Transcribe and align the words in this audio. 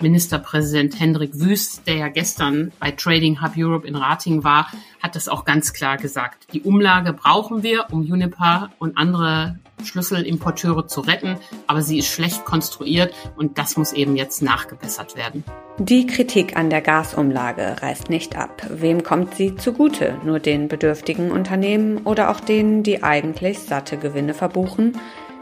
Ministerpräsident 0.00 1.00
Hendrik 1.00 1.30
Wüst, 1.34 1.86
der 1.86 1.96
ja 1.96 2.08
gestern 2.08 2.72
bei 2.78 2.90
Trading 2.90 3.42
Hub 3.42 3.52
Europe 3.56 3.86
in 3.86 3.96
Rating 3.96 4.44
war, 4.44 4.70
hat 5.02 5.16
das 5.16 5.28
auch 5.28 5.44
ganz 5.44 5.72
klar 5.72 5.96
gesagt. 5.96 6.48
Die 6.52 6.62
Umlage 6.62 7.12
brauchen 7.12 7.62
wir, 7.62 7.86
um 7.90 8.00
Uniper 8.00 8.70
und 8.78 8.98
andere 8.98 9.58
Schlüsselimporteure 9.84 10.86
zu 10.86 11.00
retten, 11.00 11.36
aber 11.66 11.82
sie 11.82 11.98
ist 11.98 12.08
schlecht 12.08 12.44
konstruiert 12.44 13.14
und 13.36 13.58
das 13.58 13.76
muss 13.76 13.92
eben 13.92 14.16
jetzt 14.16 14.42
nachgebessert 14.42 15.16
werden. 15.16 15.44
Die 15.78 16.06
Kritik 16.06 16.56
an 16.56 16.70
der 16.70 16.80
Gasumlage 16.80 17.76
reißt 17.82 18.08
nicht 18.08 18.36
ab. 18.36 18.66
Wem 18.70 19.02
kommt 19.02 19.34
sie 19.34 19.56
zugute? 19.56 20.18
Nur 20.24 20.40
den 20.40 20.68
bedürftigen 20.68 21.30
Unternehmen 21.30 21.98
oder 21.98 22.30
auch 22.30 22.40
denen, 22.40 22.82
die 22.82 23.02
eigentlich 23.02 23.58
satte 23.58 23.98
Gewinne 23.98 24.34
verbuchen? 24.34 24.98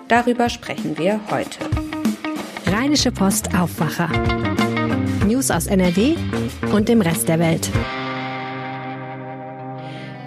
Darüber 0.08 0.48
sprechen 0.50 0.98
wir 0.98 1.20
heute. 1.30 1.58
Rheinische 2.66 3.12
Post 3.12 3.54
Aufwacher. 3.54 4.08
News 5.26 5.50
aus 5.50 5.66
NRW 5.66 6.14
und 6.72 6.88
dem 6.88 7.00
Rest 7.00 7.28
der 7.28 7.38
Welt. 7.38 7.70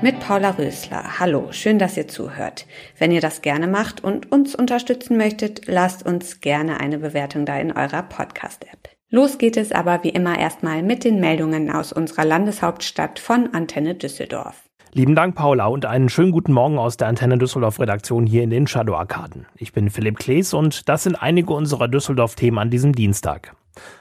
Mit 0.02 0.20
Paula 0.20 0.52
Rösler. 0.52 1.20
Hallo, 1.20 1.52
schön, 1.52 1.80
dass 1.80 1.98
ihr 1.98 2.08
zuhört. 2.08 2.66
Wenn 2.98 3.12
ihr 3.12 3.22
das 3.22 3.42
gerne 3.42 3.68
macht 3.68 4.04
und 4.04 4.32
uns 4.32 4.56
unterstützen 4.56 5.18
möchtet, 5.18 5.68
lasst 5.68 6.06
uns 6.06 6.40
gerne 6.40 6.80
eine 6.80 7.00
Bewertung 7.00 7.46
da 7.46 7.58
in 7.58 7.72
eurer 7.72 8.04
Podcast-App. 8.04 8.90
Los 9.10 9.38
geht 9.38 9.58
es 9.58 9.72
aber 9.72 10.04
wie 10.04 10.10
immer 10.10 10.38
erstmal 10.38 10.84
mit 10.84 11.04
den 11.04 11.20
Meldungen 11.20 11.72
aus 11.72 11.92
unserer 11.92 12.26
Landeshauptstadt 12.26 13.20
von 13.20 13.54
Antenne 13.54 13.96
Düsseldorf. 13.96 14.67
Lieben 14.94 15.16
Dank, 15.16 15.36
Paula, 15.36 15.68
und 15.68 15.86
einen 15.86 16.08
schönen 16.08 16.32
guten 16.32 16.54
Morgen 16.54 16.80
aus 16.80 16.96
der 16.96 17.08
Antenne 17.08 17.38
Düsseldorf 17.38 17.80
Redaktion 17.80 18.26
hier 18.26 18.44
in 18.44 18.50
den 18.50 18.68
Shadow 18.68 18.96
Arkaden. 18.96 19.46
Ich 19.58 19.74
bin 19.74 19.90
Philipp 19.90 20.18
Klees 20.18 20.54
und 20.54 20.88
das 20.88 21.04
sind 21.04 21.16
einige 21.16 21.54
unserer 21.54 21.90
Düsseldorf-Themen 21.90 22.58
an 22.58 22.70
diesem 22.70 22.94
Dienstag. 22.94 23.57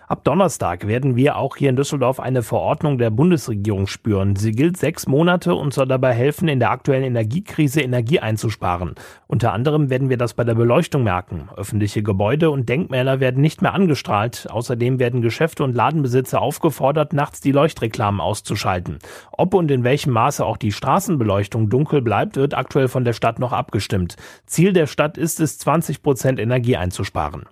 Ab 0.08 0.22
Donnerstag 0.22 0.86
werden 0.86 1.16
wir 1.16 1.36
auch 1.36 1.56
hier 1.56 1.68
in 1.68 1.74
Düsseldorf 1.74 2.20
eine 2.20 2.44
Verordnung 2.44 2.96
der 2.96 3.10
Bundesregierung 3.10 3.88
spüren. 3.88 4.36
Sie 4.36 4.52
gilt 4.52 4.76
sechs 4.76 5.08
Monate 5.08 5.56
und 5.56 5.74
soll 5.74 5.88
dabei 5.88 6.12
helfen, 6.12 6.46
in 6.46 6.60
der 6.60 6.70
aktuellen 6.70 7.02
Energiekrise 7.02 7.80
Energie 7.80 8.20
einzusparen. 8.20 8.94
Unter 9.26 9.52
anderem 9.52 9.90
werden 9.90 10.08
wir 10.08 10.16
das 10.16 10.34
bei 10.34 10.44
der 10.44 10.54
Beleuchtung 10.54 11.02
merken. 11.02 11.48
Öffentliche 11.56 12.04
Gebäude 12.04 12.50
und 12.50 12.68
Denkmäler 12.68 13.18
werden 13.18 13.40
nicht 13.40 13.62
mehr 13.62 13.74
angestrahlt. 13.74 14.46
Außerdem 14.48 15.00
werden 15.00 15.22
Geschäfte 15.22 15.64
und 15.64 15.74
Ladenbesitzer 15.74 16.40
aufgefordert, 16.40 17.12
nachts 17.12 17.40
die 17.40 17.50
Leuchtreklamen 17.50 18.20
auszuschalten. 18.20 19.00
Ob 19.32 19.54
und 19.54 19.72
in 19.72 19.82
welchem 19.82 20.12
Maße 20.12 20.44
auch 20.44 20.56
die 20.56 20.70
Straßenbeleuchtung 20.70 21.68
dunkel 21.68 22.00
bleibt, 22.00 22.36
wird 22.36 22.54
aktuell 22.54 22.86
von 22.86 23.04
der 23.04 23.12
Stadt 23.12 23.40
noch 23.40 23.52
abgestimmt. 23.52 24.14
Ziel 24.46 24.72
der 24.72 24.86
Stadt 24.86 25.18
ist 25.18 25.40
es, 25.40 25.58
20 25.58 26.02
Prozent 26.02 26.38
Energie 26.38 26.76
einzusparen. 26.76 27.46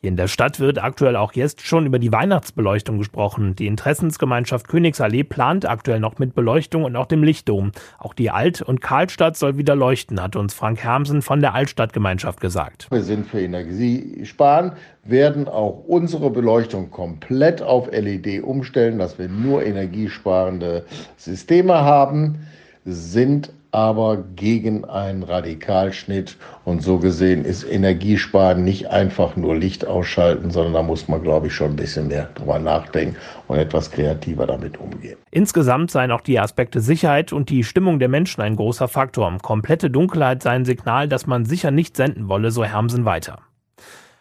Hier 0.00 0.10
in 0.10 0.16
der 0.16 0.28
Stadt 0.28 0.60
wird 0.60 0.80
aktuell 0.80 1.16
auch 1.16 1.32
jetzt 1.32 1.66
schon 1.66 1.84
über 1.84 1.98
die 1.98 2.12
Weihnachtsbeleuchtung 2.12 2.98
gesprochen. 2.98 3.56
Die 3.56 3.66
Interessensgemeinschaft 3.66 4.68
Königsallee 4.68 5.24
plant 5.24 5.68
aktuell 5.68 5.98
noch 5.98 6.20
mit 6.20 6.36
Beleuchtung 6.36 6.84
und 6.84 6.94
auch 6.94 7.06
dem 7.06 7.24
Lichtdom. 7.24 7.72
Auch 7.98 8.14
die 8.14 8.30
Alt- 8.30 8.62
und 8.62 8.80
Karlstadt 8.80 9.36
soll 9.36 9.56
wieder 9.56 9.74
leuchten, 9.74 10.22
hat 10.22 10.36
uns 10.36 10.54
Frank 10.54 10.84
Hermsen 10.84 11.20
von 11.20 11.40
der 11.40 11.52
Altstadtgemeinschaft 11.52 12.40
gesagt. 12.40 12.86
Wir 12.92 13.02
sind 13.02 13.26
für 13.26 13.40
Energiesparen, 13.40 14.74
werden 15.02 15.48
auch 15.48 15.82
unsere 15.88 16.30
Beleuchtung 16.30 16.92
komplett 16.92 17.60
auf 17.60 17.90
LED 17.90 18.44
umstellen, 18.44 19.00
dass 19.00 19.18
wir 19.18 19.28
nur 19.28 19.66
energiesparende 19.66 20.86
Systeme 21.16 21.74
haben, 21.74 22.46
sind 22.84 23.50
aber 23.70 24.24
gegen 24.36 24.84
einen 24.84 25.22
Radikalschnitt. 25.22 26.36
Und 26.64 26.82
so 26.82 26.98
gesehen 26.98 27.44
ist 27.44 27.64
Energiesparen 27.64 28.64
nicht 28.64 28.88
einfach 28.90 29.36
nur 29.36 29.56
Licht 29.56 29.86
ausschalten, 29.86 30.50
sondern 30.50 30.74
da 30.74 30.82
muss 30.82 31.08
man, 31.08 31.22
glaube 31.22 31.48
ich, 31.48 31.54
schon 31.54 31.72
ein 31.72 31.76
bisschen 31.76 32.08
mehr 32.08 32.28
drüber 32.34 32.58
nachdenken 32.58 33.16
und 33.46 33.58
etwas 33.58 33.90
kreativer 33.90 34.46
damit 34.46 34.78
umgehen. 34.78 35.16
Insgesamt 35.30 35.90
seien 35.90 36.10
auch 36.10 36.20
die 36.20 36.38
Aspekte 36.38 36.80
Sicherheit 36.80 37.32
und 37.32 37.50
die 37.50 37.64
Stimmung 37.64 37.98
der 37.98 38.08
Menschen 38.08 38.40
ein 38.40 38.56
großer 38.56 38.88
Faktor. 38.88 39.36
Komplette 39.42 39.90
Dunkelheit 39.90 40.42
sei 40.42 40.50
ein 40.50 40.64
Signal, 40.64 41.08
das 41.08 41.26
man 41.26 41.44
sicher 41.44 41.70
nicht 41.70 41.96
senden 41.96 42.28
wolle, 42.28 42.50
so 42.50 42.64
Hermsen 42.64 43.04
weiter. 43.04 43.47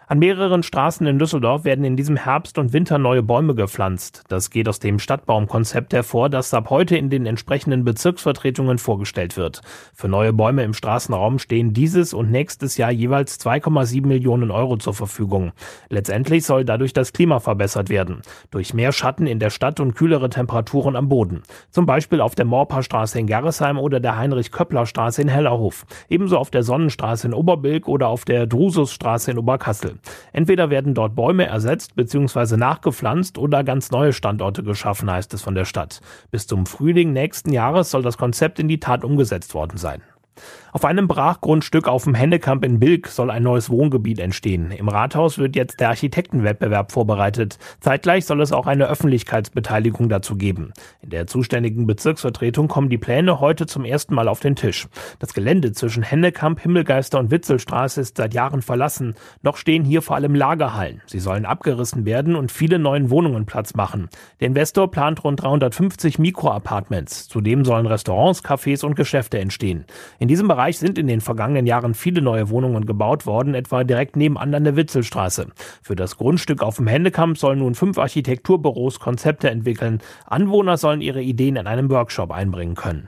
An 0.10 0.20
mehreren 0.20 0.64
Straßen 0.64 1.06
in 1.06 1.20
Düsseldorf 1.20 1.66
werden 1.66 1.84
in 1.84 1.98
diesem 1.98 2.16
Herbst 2.16 2.58
und 2.58 2.72
Winter 2.72 2.98
neue 2.98 3.24
Bäume 3.24 3.56
gepflanzt. 3.56 4.24
Das 4.30 4.52
geht 4.52 4.70
aus 4.70 4.80
dem 4.80 5.00
Stadtbaumkonzept 5.00 5.92
hervor, 5.92 6.30
das 6.30 6.54
ab 6.54 6.70
heute 6.70 6.96
in 6.96 7.10
den 7.10 7.26
entsprechenden 7.26 7.84
Bezirksvertretungen 7.84 8.78
vorgestellt 8.78 9.36
wird. 9.36 9.60
Für 9.94 10.08
neue 10.08 10.32
Bäume 10.32 10.64
im 10.64 10.74
Straßenraum 10.74 11.40
stehen 11.40 11.74
dieses 11.74 12.14
und 12.14 12.32
nächstes 12.32 12.78
Jahr 12.78 12.90
jeweils 12.90 13.38
2,7 13.42 14.08
Millionen 14.08 14.50
Euro 14.50 14.78
zur 14.78 14.94
Verfügung. 14.94 15.52
Letztendlich 15.90 16.46
soll 16.46 16.64
dadurch 16.64 16.94
das 16.94 17.12
Klima 17.12 17.42
verbessert 17.42 17.90
werden. 17.90 18.22
Durch 18.50 18.74
mehr 18.74 18.94
Schatten 18.94 19.28
in 19.28 19.40
der 19.40 19.50
Stadt 19.50 19.82
und 19.82 19.94
kühlere 19.94 20.30
Temperaturen 20.30 20.96
am 20.96 21.10
Boden. 21.10 21.44
Zum 21.70 21.86
Beispiel 21.86 22.22
auf 22.22 22.34
der 22.34 22.46
Morperstraße 22.46 23.20
in 23.20 23.28
Gerresheim 23.28 23.78
oder 23.78 24.00
der 24.00 24.16
Heinrich-Köppler-Straße 24.16 25.22
in 25.22 25.28
Hellerhof. 25.28 25.86
Ebenso 26.08 26.38
auf 26.38 26.50
der 26.50 26.64
Sonnenstraße 26.64 27.28
in 27.28 27.34
Oberbilk 27.34 27.90
oder 27.90 28.08
auf 28.08 28.24
der 28.24 28.48
Drususstraße 28.48 29.32
in 29.32 29.38
Oberkassel. 29.38 29.97
Entweder 30.34 30.70
werden 30.70 30.94
dort 30.94 31.16
Bäume 31.16 31.46
ersetzt 31.46 31.96
bzw. 31.96 32.58
nachgepflanzt 32.58 33.38
oder 33.38 33.64
ganz 33.64 33.92
neue 33.92 34.14
Standorte 34.14 34.64
geschaffen, 34.64 35.12
heißt 35.12 35.34
es 35.34 35.42
von 35.42 35.56
der 35.56 35.66
Stadt. 35.66 36.02
Bis 36.32 36.48
zum 36.48 36.66
Frühling 36.66 37.14
nächsten 37.14 37.52
Jahres 37.52 37.92
soll 37.92 38.02
das 38.02 38.18
Konzept 38.18 38.60
in 38.60 38.68
die 38.68 38.80
Tat 38.80 39.04
umgesetzt 39.04 39.54
worden 39.54 39.78
sein. 39.78 40.02
Auf 40.78 40.86
einem 40.86 41.08
Brachgrundstück 41.08 41.88
auf 41.88 42.04
dem 42.04 42.14
Hennekamp 42.14 42.64
in 42.64 42.80
Bilk 42.80 43.08
soll 43.08 43.32
ein 43.32 43.42
neues 43.42 43.72
Wohngebiet 43.72 44.20
entstehen. 44.20 44.70
Im 44.70 44.90
Rathaus 44.90 45.40
wird 45.40 45.56
jetzt 45.56 45.80
der 45.80 45.90
Architektenwettbewerb 45.90 46.92
vorbereitet. 46.92 47.58
Zeitgleich 47.80 48.26
soll 48.26 48.42
es 48.42 48.52
auch 48.52 48.68
eine 48.68 48.86
Öffentlichkeitsbeteiligung 48.86 50.08
dazu 50.08 50.36
geben. 50.36 50.74
In 51.02 51.10
der 51.10 51.26
zuständigen 51.26 51.88
Bezirksvertretung 51.88 52.68
kommen 52.68 52.90
die 52.90 53.00
Pläne 53.00 53.40
heute 53.40 53.66
zum 53.66 53.86
ersten 53.86 54.14
Mal 54.14 54.28
auf 54.28 54.40
den 54.40 54.56
Tisch. 54.56 54.88
Das 55.18 55.34
Gelände 55.34 55.72
zwischen 55.72 56.04
Hennekamp, 56.04 56.60
Himmelgeister 56.60 57.18
und 57.18 57.32
Witzelstraße 57.32 58.00
ist 58.00 58.18
seit 58.18 58.36
Jahren 58.36 58.62
verlassen. 58.62 59.16
Noch 59.42 59.58
stehen 59.58 59.84
hier 59.84 60.04
vor 60.04 60.16
allem 60.16 60.36
Lagerhallen. 60.36 61.02
Sie 61.08 61.20
sollen 61.20 61.48
abgerissen 61.48 62.06
werden 62.06 62.36
und 62.36 62.52
viele 62.52 62.78
neuen 62.78 63.10
Wohnungen 63.10 63.48
Platz 63.48 63.74
machen. 63.74 64.10
Der 64.40 64.50
Investor 64.50 64.92
plant 64.92 65.24
rund 65.24 65.42
350 65.42 66.20
Mikroapartments. 66.20 67.30
Zudem 67.30 67.66
sollen 67.66 67.88
Restaurants, 67.88 68.44
Cafés 68.44 68.86
und 68.86 68.96
Geschäfte 68.96 69.40
entstehen. 69.40 69.86
In 70.20 70.28
diesem 70.28 70.48
Bereich 70.48 70.67
sind 70.76 70.98
in 70.98 71.08
den 71.08 71.22
vergangenen 71.22 71.66
Jahren 71.66 71.94
viele 71.94 72.22
neue 72.22 72.50
Wohnungen 72.50 72.86
gebaut 72.86 73.26
worden, 73.26 73.56
etwa 73.56 73.84
direkt 73.84 74.16
nebenan 74.16 74.54
an 74.54 74.64
der 74.64 74.76
Witzelstraße. 74.76 75.48
Für 75.82 75.96
das 75.96 76.18
Grundstück 76.18 76.62
auf 76.62 76.76
dem 76.76 76.88
Händekamp 76.88 77.38
sollen 77.38 77.60
nun 77.60 77.76
fünf 77.76 77.98
Architekturbüros 77.98 79.00
Konzepte 79.00 79.50
entwickeln. 79.50 80.00
Anwohner 80.26 80.78
sollen 80.78 81.02
ihre 81.02 81.22
Ideen 81.22 81.56
in 81.56 81.68
einem 81.68 81.90
Workshop 81.90 82.32
einbringen 82.32 82.76
können. 82.76 83.08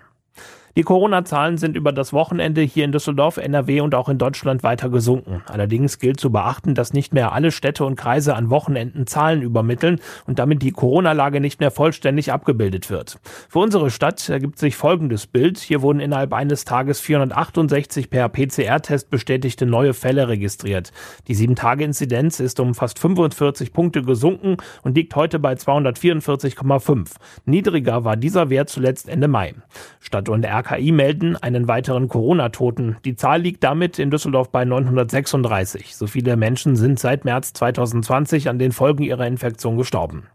Die 0.80 0.86
Corona-Zahlen 0.86 1.58
sind 1.58 1.76
über 1.76 1.92
das 1.92 2.14
Wochenende 2.14 2.62
hier 2.62 2.86
in 2.86 2.94
Düsseldorf, 2.94 3.36
NRW 3.36 3.82
und 3.82 3.94
auch 3.96 4.08
in 4.08 4.18
Deutschland 4.18 4.64
weiter 4.64 4.90
gesunken. 4.90 5.44
Allerdings 5.46 6.00
gilt 6.00 6.22
zu 6.22 6.32
beachten, 6.32 6.74
dass 6.74 6.94
nicht 6.94 7.14
mehr 7.14 7.34
alle 7.34 7.52
Städte 7.52 7.84
und 7.84 7.98
Kreise 7.98 8.34
an 8.34 8.50
Wochenenden 8.50 9.06
Zahlen 9.06 9.42
übermitteln 9.42 10.00
und 10.26 10.40
damit 10.40 10.62
die 10.62 10.72
Corona-Lage 10.72 11.42
nicht 11.42 11.60
mehr 11.60 11.72
vollständig 11.72 12.32
abgebildet 12.32 12.90
wird. 12.90 13.20
Für 13.50 13.60
unsere 13.60 13.92
Stadt 13.92 14.30
ergibt 14.30 14.58
sich 14.58 14.78
folgendes 14.78 15.28
Bild. 15.28 15.58
Hier 15.58 15.82
wurden 15.82 16.00
innerhalb 16.00 16.32
eines 16.32 16.64
Tages 16.64 17.02
468 17.02 18.10
per 18.10 18.30
PCR-Test 18.30 19.10
bestätigte 19.10 19.66
neue 19.66 19.94
Fälle 19.94 20.30
registriert. 20.30 20.94
Die 21.28 21.36
7-Tage-Inzidenz 21.36 22.40
ist 22.40 22.62
um 22.62 22.74
fast 22.74 23.00
45 23.00 23.74
Punkte 23.74 24.02
gesunken 24.02 24.56
und 24.84 24.96
liegt 24.96 25.14
heute 25.18 25.40
bei 25.40 25.56
244,5. 25.56 27.16
Niedriger 27.44 28.06
war 28.06 28.16
dieser 28.16 28.50
Wert 28.50 28.70
zuletzt 28.70 29.10
Ende 29.10 29.28
Mai. 29.28 29.56
Stadt 30.00 30.30
und 30.30 30.46
RKI 30.70 30.92
melden 30.92 31.36
einen 31.36 31.68
weiteren 31.68 32.08
Corona-Toten. 32.08 32.98
Die 33.06 33.16
Zahl 33.16 33.42
liegt 33.42 33.64
damit 33.64 33.98
in 33.98 34.12
Düsseldorf 34.12 34.50
bei 34.50 34.66
936. 34.66 35.96
So 35.96 36.08
viele 36.08 36.36
Menschen 36.36 36.76
sind 36.76 37.00
seit 37.00 37.26
März 37.26 37.54
2020 37.54 38.50
an 38.50 38.60
den 38.60 38.72
Folgen 38.72 39.04
ihrer 39.04 39.26
Infektion 39.26 39.78
gestorben. 39.78 40.28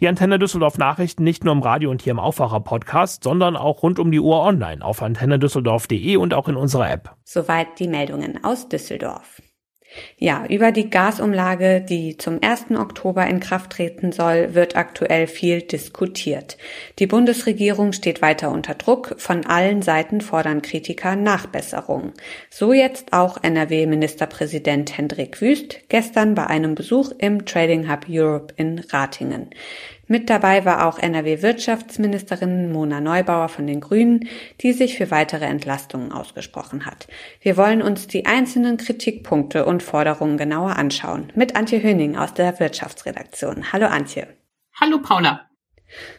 Die 0.00 0.08
Antenne 0.08 0.38
Düsseldorf 0.38 0.78
Nachrichten 0.78 1.24
nicht 1.24 1.44
nur 1.44 1.52
im 1.52 1.62
Radio 1.62 1.90
und 1.90 2.02
hier 2.02 2.12
im 2.12 2.18
Aufwacher 2.18 2.60
Podcast, 2.60 3.24
sondern 3.24 3.56
auch 3.56 3.82
rund 3.82 3.98
um 3.98 4.10
die 4.10 4.20
Uhr 4.20 4.40
online 4.40 4.82
auf 4.84 5.02
antennedüsseldorf.de 5.02 6.16
und 6.16 6.32
auch 6.32 6.48
in 6.48 6.56
unserer 6.56 6.90
App. 6.90 7.16
Soweit 7.24 7.78
die 7.78 7.88
Meldungen 7.88 8.42
aus 8.42 8.68
Düsseldorf. 8.68 9.42
Ja, 10.18 10.44
über 10.48 10.70
die 10.70 10.88
Gasumlage, 10.88 11.80
die 11.80 12.16
zum 12.16 12.38
1. 12.42 12.72
Oktober 12.78 13.26
in 13.26 13.40
Kraft 13.40 13.72
treten 13.72 14.12
soll, 14.12 14.54
wird 14.54 14.76
aktuell 14.76 15.26
viel 15.26 15.62
diskutiert. 15.62 16.58
Die 16.98 17.06
Bundesregierung 17.06 17.92
steht 17.92 18.22
weiter 18.22 18.50
unter 18.50 18.74
Druck. 18.74 19.14
Von 19.18 19.46
allen 19.46 19.82
Seiten 19.82 20.20
fordern 20.20 20.62
Kritiker 20.62 21.16
Nachbesserung. 21.16 22.12
So 22.50 22.72
jetzt 22.72 23.12
auch 23.12 23.42
NRW-Ministerpräsident 23.42 24.96
Hendrik 24.96 25.40
Wüst 25.40 25.88
gestern 25.88 26.34
bei 26.34 26.46
einem 26.46 26.74
Besuch 26.74 27.12
im 27.18 27.44
Trading 27.44 27.90
Hub 27.90 28.06
Europe 28.08 28.54
in 28.56 28.78
Ratingen. 28.90 29.50
Mit 30.10 30.28
dabei 30.28 30.64
war 30.64 30.88
auch 30.88 30.98
NRW-Wirtschaftsministerin 30.98 32.72
Mona 32.72 33.00
Neubauer 33.00 33.48
von 33.48 33.68
den 33.68 33.80
Grünen, 33.80 34.28
die 34.60 34.72
sich 34.72 34.98
für 34.98 35.12
weitere 35.12 35.44
Entlastungen 35.44 36.10
ausgesprochen 36.10 36.84
hat. 36.84 37.06
Wir 37.40 37.56
wollen 37.56 37.80
uns 37.80 38.08
die 38.08 38.26
einzelnen 38.26 38.76
Kritikpunkte 38.76 39.64
und 39.64 39.84
Forderungen 39.84 40.36
genauer 40.36 40.74
anschauen. 40.74 41.32
Mit 41.36 41.54
Antje 41.54 41.80
Höning 41.80 42.16
aus 42.16 42.34
der 42.34 42.58
Wirtschaftsredaktion. 42.58 43.72
Hallo 43.72 43.86
Antje. 43.86 44.26
Hallo 44.80 44.98
Paula. 44.98 45.49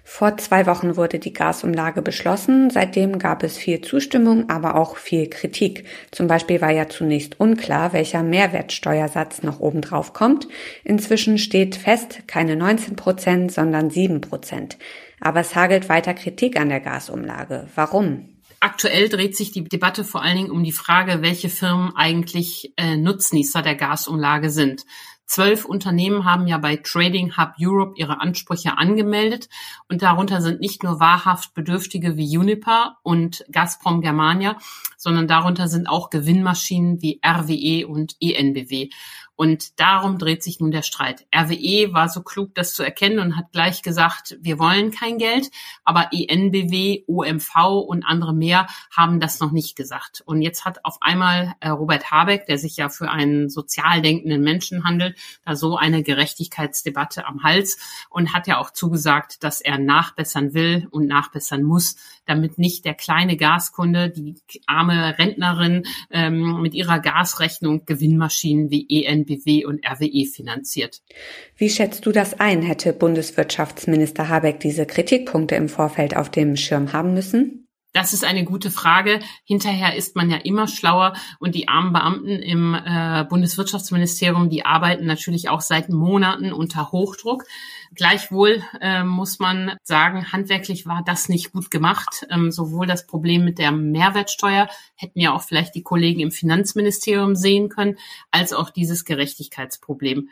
Vor 0.03 0.38
zwei 0.38 0.65
Wochen 0.65 0.97
wurde 0.97 1.19
die 1.19 1.33
Gasumlage 1.33 2.01
beschlossen. 2.01 2.69
Seitdem 2.69 3.19
gab 3.19 3.44
es 3.44 3.57
viel 3.57 3.81
Zustimmung, 3.81 4.50
aber 4.50 4.75
auch 4.75 4.97
viel 4.97 5.29
Kritik. 5.29 5.85
Zum 6.12 6.27
Beispiel 6.27 6.62
war 6.62 6.71
ja 6.71 6.89
zunächst 6.89 7.39
unklar, 7.39 7.94
welcher 7.94 8.23
Mehrwertsteuersatz 8.23 9.44
noch 9.44 9.59
obendrauf 9.59 10.13
kommt. 10.13 10.47
Inzwischen 10.83 11.38
steht 11.38 11.75
fest, 11.75 12.23
keine 12.27 12.56
19 12.56 12.95
Prozent, 12.95 13.51
sondern 13.51 13.89
7 13.89 14.21
Prozent. 14.21 14.77
Aber 15.19 15.39
es 15.39 15.56
hagelt 15.56 15.88
weiter 15.88 16.13
Kritik 16.13 16.59
an 16.59 16.69
der 16.69 16.79
Gasumlage. 16.79 17.68
Warum? 17.75 18.27
Aktuell 18.63 19.09
dreht 19.09 19.35
sich 19.35 19.51
die 19.51 19.63
Debatte 19.63 20.03
vor 20.03 20.21
allen 20.21 20.38
Dingen 20.38 20.51
um 20.51 20.63
die 20.63 20.71
Frage, 20.71 21.23
welche 21.23 21.50
Firmen 21.50 21.94
eigentlich 21.95 22.73
äh, 22.77 22.95
Nutznießer 22.95 23.63
der 23.63 23.73
Gasumlage 23.73 24.51
sind. 24.51 24.83
Zwölf 25.31 25.63
Unternehmen 25.63 26.25
haben 26.25 26.45
ja 26.45 26.57
bei 26.57 26.75
Trading 26.75 27.38
Hub 27.38 27.54
Europe 27.57 27.94
ihre 27.95 28.19
Ansprüche 28.19 28.78
angemeldet 28.78 29.48
und 29.88 30.01
darunter 30.01 30.42
sind 30.42 30.60
nicht 30.60 30.83
nur 30.83 31.00
wahrhaft 31.00 31.54
Bedürftige 31.54 32.18
wie 32.18 32.38
Uniper 32.38 32.98
und 33.01 33.45
Gazprom 33.50 34.01
Germania, 34.01 34.57
sondern 34.98 35.30
darunter 35.30 35.69
sind 35.69 35.88
auch 35.88 36.10
Gewinnmaschinen 36.10 37.01
wie 37.01 37.22
RWE 37.25 37.88
und 37.88 38.18
ENBW. 38.19 38.89
Und 39.41 39.79
darum 39.79 40.19
dreht 40.19 40.43
sich 40.43 40.59
nun 40.59 40.69
der 40.69 40.83
Streit. 40.83 41.25
RWE 41.35 41.93
war 41.93 42.09
so 42.09 42.21
klug, 42.21 42.53
das 42.53 42.75
zu 42.75 42.83
erkennen 42.83 43.17
und 43.17 43.35
hat 43.35 43.51
gleich 43.51 43.81
gesagt, 43.81 44.38
wir 44.39 44.59
wollen 44.59 44.91
kein 44.91 45.17
Geld, 45.17 45.49
aber 45.83 46.09
ENBW, 46.13 47.05
OMV 47.07 47.55
und 47.88 48.03
andere 48.03 48.35
mehr 48.35 48.67
haben 48.95 49.19
das 49.19 49.39
noch 49.39 49.51
nicht 49.51 49.75
gesagt. 49.75 50.21
Und 50.27 50.43
jetzt 50.43 50.63
hat 50.63 50.85
auf 50.85 50.97
einmal 51.01 51.55
äh, 51.59 51.69
Robert 51.69 52.11
Habeck, 52.11 52.45
der 52.45 52.59
sich 52.59 52.77
ja 52.77 52.89
für 52.89 53.09
einen 53.09 53.49
sozial 53.49 54.03
denkenden 54.03 54.43
Menschen 54.43 54.83
handelt, 54.83 55.17
da 55.44 55.55
so 55.55 55.75
eine 55.75 56.03
Gerechtigkeitsdebatte 56.03 57.25
am 57.25 57.41
Hals 57.41 57.79
und 58.11 58.35
hat 58.35 58.45
ja 58.45 58.59
auch 58.59 58.69
zugesagt, 58.69 59.44
dass 59.44 59.59
er 59.59 59.79
nachbessern 59.79 60.53
will 60.53 60.87
und 60.91 61.07
nachbessern 61.07 61.63
muss, 61.63 61.95
damit 62.27 62.59
nicht 62.59 62.85
der 62.85 62.94
kleine 62.94 63.37
Gaskunde, 63.37 64.11
die 64.11 64.35
arme 64.67 65.17
Rentnerin 65.17 65.87
ähm, 66.11 66.61
mit 66.61 66.75
ihrer 66.75 66.99
Gasrechnung 66.99 67.87
Gewinnmaschinen 67.87 68.69
wie 68.69 69.03
ENBW 69.03 69.31
BW 69.31 69.66
und 69.66 69.86
RWE 69.86 70.25
finanziert. 70.25 71.01
Wie 71.56 71.69
schätzt 71.69 72.06
du 72.06 72.12
das 72.12 72.39
ein? 72.39 72.62
Hätte 72.62 72.94
Bundeswirtschaftsminister 72.94 74.30
Habeck 74.30 74.60
diese 74.60 74.86
Kritikpunkte 74.86 75.56
im 75.56 75.69
Vorfeld 75.69 76.16
auf 76.16 76.30
dem 76.30 76.56
Schirm 76.56 76.94
haben 76.94 77.13
müssen? 77.13 77.68
Das 77.93 78.13
ist 78.13 78.23
eine 78.23 78.45
gute 78.45 78.71
Frage. 78.71 79.19
Hinterher 79.43 79.95
ist 79.95 80.15
man 80.15 80.29
ja 80.29 80.38
immer 80.38 80.67
schlauer 80.67 81.13
und 81.39 81.55
die 81.55 81.67
armen 81.67 81.91
Beamten 81.91 82.29
im 82.29 82.73
äh, 82.73 83.25
Bundeswirtschaftsministerium, 83.29 84.49
die 84.49 84.65
arbeiten 84.65 85.05
natürlich 85.05 85.49
auch 85.49 85.61
seit 85.61 85.89
Monaten 85.89 86.53
unter 86.53 86.91
Hochdruck. 86.91 87.43
Gleichwohl 87.93 88.63
äh, 88.79 89.03
muss 89.03 89.39
man 89.39 89.75
sagen, 89.83 90.31
handwerklich 90.31 90.85
war 90.85 91.03
das 91.05 91.27
nicht 91.27 91.51
gut 91.51 91.69
gemacht. 91.69 92.25
Ähm, 92.29 92.49
sowohl 92.51 92.88
das 92.88 93.05
Problem 93.05 93.43
mit 93.43 93.59
der 93.59 93.73
Mehrwertsteuer 93.73 94.69
hätten 94.95 95.19
ja 95.19 95.33
auch 95.33 95.41
vielleicht 95.41 95.75
die 95.75 95.83
Kollegen 95.83 96.21
im 96.21 96.31
Finanzministerium 96.31 97.35
sehen 97.35 97.67
können, 97.67 97.97
als 98.31 98.53
auch 98.53 98.69
dieses 98.69 99.03
Gerechtigkeitsproblem. 99.03 100.29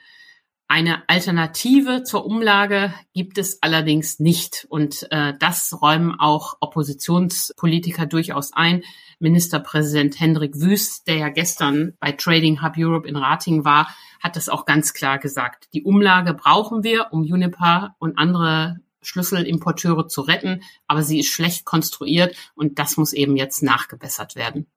Eine 0.72 1.10
Alternative 1.10 2.04
zur 2.04 2.28
Umlage 2.28 2.94
gibt 3.16 3.40
es 3.40 3.64
allerdings 3.64 4.20
nicht. 4.20 4.68
Und 4.70 5.08
äh, 5.10 5.34
das 5.40 5.82
räumen 5.82 6.20
auch 6.20 6.58
Oppositionspolitiker 6.60 8.06
durchaus 8.06 8.54
ein. 8.54 8.84
Ministerpräsident 9.18 10.20
Hendrik 10.20 10.62
Wüst, 10.62 11.08
der 11.08 11.16
ja 11.16 11.30
gestern 11.30 11.98
bei 12.00 12.12
Trading 12.12 12.62
Hub 12.62 12.74
Europe 12.78 13.08
in 13.08 13.16
Rating 13.16 13.66
war, 13.66 13.90
hat 14.22 14.36
das 14.36 14.48
auch 14.48 14.66
ganz 14.66 14.94
klar 14.94 15.18
gesagt. 15.18 15.70
Die 15.74 15.82
Umlage 15.82 16.36
brauchen 16.36 16.84
wir, 16.84 17.08
um 17.14 17.22
Uniper 17.22 17.96
und 17.98 18.20
andere 18.20 18.78
Schlüsselimporteure 19.02 20.08
zu 20.08 20.22
retten, 20.22 20.62
aber 20.86 21.02
sie 21.02 21.20
ist 21.20 21.32
schlecht 21.32 21.66
konstruiert 21.66 22.36
und 22.54 22.78
das 22.78 22.96
muss 22.96 23.14
eben 23.14 23.38
jetzt 23.38 23.64
nachgebessert 23.64 24.36
werden. 24.36 24.68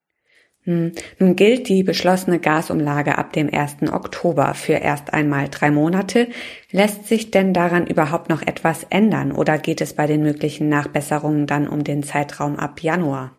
Hm. 0.65 0.93
Nun 1.19 1.35
gilt 1.35 1.67
die 1.67 1.83
beschlossene 1.83 2.39
Gasumlage 2.39 3.17
ab 3.17 3.33
dem 3.33 3.53
1. 3.53 3.91
Oktober 3.91 4.53
für 4.53 4.73
erst 4.73 5.13
einmal 5.13 5.49
drei 5.49 5.71
Monate. 5.71 6.29
Lässt 6.71 7.05
sich 7.07 7.31
denn 7.31 7.53
daran 7.53 7.85
überhaupt 7.85 8.29
noch 8.29 8.41
etwas 8.41 8.85
ändern 8.89 9.33
oder 9.33 9.57
geht 9.57 9.81
es 9.81 9.93
bei 9.93 10.07
den 10.07 10.23
möglichen 10.23 10.69
Nachbesserungen 10.69 11.47
dann 11.47 11.67
um 11.67 11.83
den 11.83 12.01
Zeitraum 12.01 12.55
ab 12.55 12.81
Januar? 12.81 13.37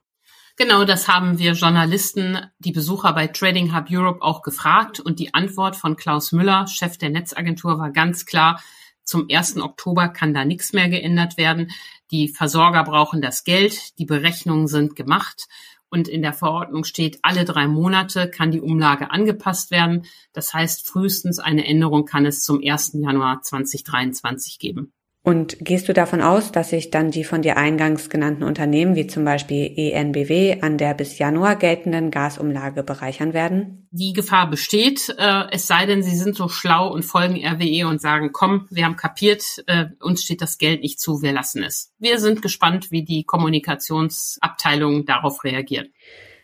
Genau, 0.57 0.85
das 0.85 1.09
haben 1.09 1.39
wir 1.39 1.53
Journalisten, 1.53 2.39
die 2.59 2.73
Besucher 2.73 3.13
bei 3.15 3.27
Trading 3.27 3.75
Hub 3.75 3.87
Europe 3.91 4.23
auch 4.23 4.43
gefragt 4.43 5.01
und 5.01 5.19
die 5.19 5.33
Antwort 5.35 5.77
von 5.77 5.97
Klaus 5.97 6.31
Müller, 6.31 6.67
Chef 6.69 6.99
der 6.99 7.11
Netzagentur, 7.11 7.79
war 7.79 7.91
ganz 7.91 8.27
klar, 8.27 8.63
zum 9.03 9.27
1. 9.31 9.57
Oktober 9.57 10.09
kann 10.09 10.33
da 10.33 10.45
nichts 10.45 10.73
mehr 10.73 10.89
geändert 10.89 11.37
werden. 11.37 11.73
Die 12.11 12.29
Versorger 12.29 12.85
brauchen 12.85 13.21
das 13.21 13.45
Geld, 13.45 13.99
die 13.99 14.07
Berechnungen 14.07 14.69
sind 14.69 14.95
gemacht 14.95 15.49
und 15.95 16.09
in 16.09 16.23
der 16.23 16.33
Verordnung 16.33 16.83
steht, 16.83 17.21
alle 17.23 17.45
drei 17.45 17.69
Monate 17.69 18.29
kann 18.29 18.51
die 18.51 18.61
Umlage 18.61 19.13
angepasst 19.13 19.71
werden. 19.71 20.07
Das 20.33 20.53
heißt, 20.53 20.89
frühestens 20.89 21.39
eine 21.39 21.65
Änderung 21.69 22.05
kann 22.05 22.27
es 22.27 22.41
zum 22.41 22.61
1. 22.61 22.95
Januar 22.95 23.43
2023 23.43 24.59
geben. 24.59 24.93
Und 25.27 25.57
gehst 25.61 25.89
du 25.89 25.95
davon 25.95 26.21
aus, 26.21 26.53
dass 26.53 26.69
sich 26.69 26.91
dann 26.91 27.11
die 27.11 27.25
von 27.25 27.41
dir 27.41 27.57
eingangs 27.57 28.11
genannten 28.11 28.43
Unternehmen 28.43 28.95
wie 28.95 29.07
zum 29.07 29.25
Beispiel 29.25 29.73
ENBW 29.75 30.61
an 30.61 30.77
der 30.77 30.93
bis 30.93 31.19
Januar 31.19 31.57
geltenden 31.57 32.11
Gasumlage 32.11 32.83
bereichern 32.83 33.33
werden? 33.33 33.89
Die 33.91 34.13
Gefahr 34.13 34.51
besteht, 34.51 35.09
äh, 35.17 35.45
es 35.51 35.67
sei 35.67 35.87
denn, 35.87 36.03
sie 36.03 36.15
sind 36.15 36.37
so 36.37 36.51
schlau 36.51 36.93
und 36.93 37.07
folgen 37.07 37.37
RWE 37.37 37.89
und 37.89 38.03
sagen, 38.03 38.33
komm, 38.33 38.67
wir 38.71 38.85
haben 38.85 38.97
kapiert, 38.97 39.65
äh, 39.67 39.87
uns 39.99 40.25
steht 40.25 40.43
das 40.43 40.59
Geld 40.59 40.83
nicht 40.83 41.01
zu, 41.01 41.23
wir 41.23 41.33
lassen 41.33 41.63
es. 41.63 41.91
Wir 41.99 42.21
sind 42.21 42.43
gespannt, 42.43 42.91
wie 42.91 43.03
die 43.03 43.25
Kommunikationsabteilung 43.25 45.07
darauf 45.07 45.43
reagiert. 45.43 45.89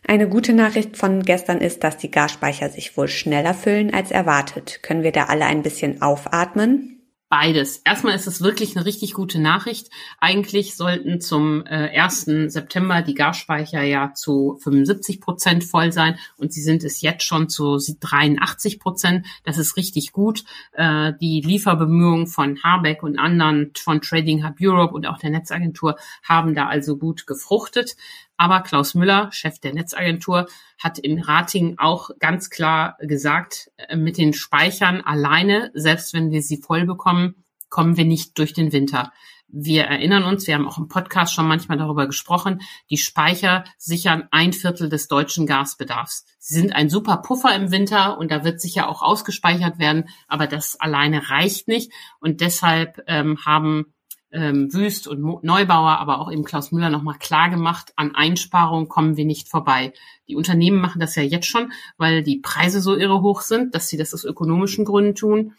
Eine 0.07 0.27
gute 0.27 0.53
Nachricht 0.53 0.97
von 0.97 1.21
gestern 1.21 1.59
ist, 1.59 1.83
dass 1.83 1.97
die 1.97 2.09
Gasspeicher 2.09 2.69
sich 2.69 2.97
wohl 2.97 3.09
schneller 3.09 3.53
füllen 3.53 3.93
als 3.93 4.09
erwartet. 4.09 4.81
Können 4.81 5.03
wir 5.03 5.11
da 5.11 5.25
alle 5.25 5.45
ein 5.45 5.61
bisschen 5.61 6.01
aufatmen? 6.01 7.00
Beides. 7.31 7.77
Erstmal 7.77 8.13
ist 8.13 8.27
es 8.27 8.41
wirklich 8.41 8.75
eine 8.75 8.85
richtig 8.85 9.13
gute 9.13 9.39
Nachricht. 9.39 9.89
Eigentlich 10.19 10.75
sollten 10.75 11.21
zum 11.21 11.65
äh, 11.65 11.97
1. 11.97 12.25
September 12.47 13.01
die 13.03 13.13
Gasspeicher 13.13 13.81
ja 13.83 14.13
zu 14.13 14.59
75 14.61 15.21
Prozent 15.21 15.63
voll 15.63 15.93
sein 15.93 16.19
und 16.35 16.51
sie 16.51 16.61
sind 16.61 16.83
es 16.83 16.99
jetzt 16.99 17.23
schon 17.23 17.47
zu 17.47 17.77
83 17.77 18.81
Prozent. 18.81 19.25
Das 19.45 19.57
ist 19.57 19.77
richtig 19.77 20.11
gut. 20.11 20.43
Äh, 20.73 21.13
die 21.21 21.39
Lieferbemühungen 21.39 22.27
von 22.27 22.61
Habeck 22.63 23.01
und 23.01 23.17
anderen 23.17 23.71
von 23.77 24.01
Trading 24.01 24.45
Hub 24.45 24.55
Europe 24.59 24.93
und 24.93 25.07
auch 25.07 25.17
der 25.17 25.29
Netzagentur 25.29 25.95
haben 26.23 26.53
da 26.53 26.67
also 26.67 26.97
gut 26.97 27.27
gefruchtet. 27.27 27.95
Aber 28.41 28.61
Klaus 28.61 28.95
Müller, 28.95 29.31
Chef 29.31 29.59
der 29.59 29.71
Netzagentur, 29.71 30.47
hat 30.79 30.97
in 30.97 31.21
Rating 31.21 31.77
auch 31.77 32.09
ganz 32.17 32.49
klar 32.49 32.97
gesagt, 32.99 33.69
äh, 33.77 33.95
mit 33.95 34.17
den 34.17 34.33
Speichern 34.33 34.99
alleine, 35.01 35.69
selbst 35.75 36.15
wenn 36.15 36.31
wir 36.31 36.41
sie 36.41 36.57
voll 36.57 36.87
bekommen, 36.87 37.35
kommen 37.69 37.97
wir 37.97 38.05
nicht 38.05 38.39
durch 38.39 38.53
den 38.53 38.71
Winter. 38.71 39.11
Wir 39.47 39.83
erinnern 39.83 40.23
uns, 40.23 40.47
wir 40.47 40.55
haben 40.55 40.67
auch 40.67 40.79
im 40.79 40.87
Podcast 40.87 41.35
schon 41.35 41.47
manchmal 41.47 41.77
darüber 41.77 42.07
gesprochen, 42.07 42.61
die 42.89 42.97
Speicher 42.97 43.63
sichern 43.77 44.27
ein 44.31 44.53
Viertel 44.53 44.89
des 44.89 45.07
deutschen 45.07 45.45
Gasbedarfs. 45.45 46.25
Sie 46.39 46.55
sind 46.55 46.73
ein 46.73 46.89
super 46.89 47.17
Puffer 47.17 47.53
im 47.53 47.69
Winter 47.69 48.17
und 48.17 48.31
da 48.31 48.43
wird 48.43 48.59
sicher 48.59 48.89
auch 48.89 49.03
ausgespeichert 49.03 49.77
werden, 49.77 50.09
aber 50.27 50.47
das 50.47 50.81
alleine 50.81 51.29
reicht 51.29 51.67
nicht. 51.67 51.91
Und 52.19 52.41
deshalb 52.41 53.03
ähm, 53.05 53.37
haben 53.45 53.93
ähm, 54.31 54.73
Wüst 54.73 55.07
und 55.07 55.43
Neubauer, 55.43 55.99
aber 55.99 56.19
auch 56.19 56.31
eben 56.31 56.43
Klaus 56.43 56.71
Müller 56.71 56.89
nochmal 56.89 57.17
klar 57.19 57.49
gemacht, 57.49 57.93
an 57.95 58.15
Einsparungen 58.15 58.89
kommen 58.89 59.17
wir 59.17 59.25
nicht 59.25 59.49
vorbei. 59.49 59.93
Die 60.27 60.35
Unternehmen 60.35 60.79
machen 60.79 60.99
das 60.99 61.15
ja 61.15 61.23
jetzt 61.23 61.47
schon, 61.47 61.71
weil 61.97 62.23
die 62.23 62.39
Preise 62.39 62.81
so 62.81 62.95
irre 62.95 63.21
hoch 63.21 63.41
sind, 63.41 63.75
dass 63.75 63.87
sie 63.87 63.97
das 63.97 64.13
aus 64.13 64.23
ökonomischen 64.23 64.85
Gründen 64.85 65.15
tun. 65.15 65.53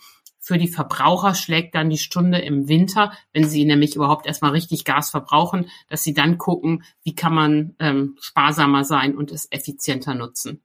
Für 0.44 0.58
die 0.58 0.68
Verbraucher 0.68 1.36
schlägt 1.36 1.76
dann 1.76 1.88
die 1.88 1.98
Stunde 1.98 2.38
im 2.38 2.66
Winter, 2.66 3.12
wenn 3.32 3.44
sie 3.44 3.64
nämlich 3.64 3.94
überhaupt 3.94 4.26
erstmal 4.26 4.50
richtig 4.50 4.84
Gas 4.84 5.10
verbrauchen, 5.10 5.70
dass 5.88 6.02
sie 6.02 6.14
dann 6.14 6.36
gucken, 6.36 6.82
wie 7.04 7.14
kann 7.14 7.32
man 7.32 7.76
ähm, 7.78 8.16
sparsamer 8.20 8.82
sein 8.84 9.16
und 9.16 9.30
es 9.30 9.46
effizienter 9.52 10.14
nutzen. 10.14 10.60